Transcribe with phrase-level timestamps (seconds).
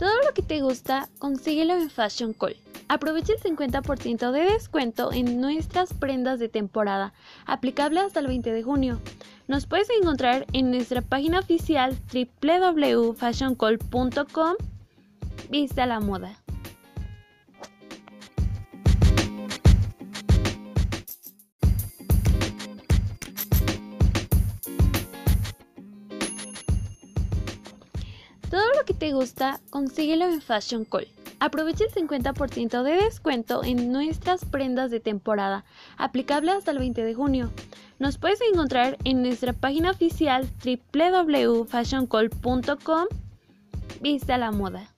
[0.00, 2.56] lo que te gusta, consíguelo en Fashion Call.
[2.88, 7.12] Aprovecha el 50% de descuento en nuestras prendas de temporada,
[7.46, 9.00] aplicable hasta el 20 de junio.
[9.48, 14.54] Nos puedes encontrar en nuestra página oficial www.fashioncall.com.
[15.50, 16.43] Vista la moda.
[28.54, 31.08] Todo lo que te gusta, consíguelo en Fashion Call.
[31.40, 35.64] Aprovecha el 50% de descuento en nuestras prendas de temporada,
[35.96, 37.50] aplicable hasta el 20 de junio.
[37.98, 43.06] Nos puedes encontrar en nuestra página oficial www.fashioncall.com.
[44.00, 44.93] Vista la moda.